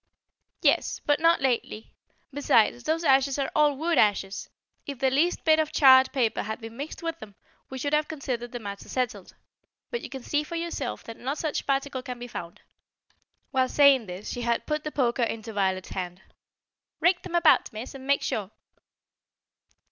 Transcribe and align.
"Yes; 0.63 0.99
but 1.05 1.19
not 1.19 1.41
lately. 1.41 1.93
Besides, 2.33 2.85
those 2.85 3.03
ashes 3.03 3.37
are 3.37 3.51
all 3.55 3.77
wood 3.77 3.99
ashes. 3.99 4.49
If 4.87 4.97
the 4.97 5.11
least 5.11 5.45
bit 5.45 5.59
of 5.59 5.71
charred 5.71 6.11
paper 6.11 6.41
had 6.41 6.59
been 6.59 6.75
mixed 6.75 7.03
with 7.03 7.19
them, 7.19 7.35
we 7.69 7.77
should 7.77 7.93
have 7.93 8.07
considered 8.07 8.51
the 8.51 8.57
matter 8.57 8.89
settled. 8.89 9.35
But 9.91 10.01
you 10.01 10.09
can 10.09 10.23
see 10.23 10.43
for 10.43 10.55
yourself 10.55 11.03
that 11.03 11.17
no 11.17 11.35
such 11.35 11.67
particle 11.67 12.01
can 12.01 12.17
be 12.17 12.25
found." 12.27 12.61
While 13.51 13.69
saying 13.69 14.07
this, 14.07 14.31
she 14.31 14.41
had 14.41 14.65
put 14.65 14.83
the 14.83 14.91
poker 14.91 15.21
into 15.21 15.53
Violet's 15.53 15.89
hand. 15.89 16.23
"Rake 16.99 17.21
them 17.21 17.35
about, 17.35 17.71
Miss, 17.71 17.93
and 17.93 18.07
make 18.07 18.23
sure." 18.23 18.49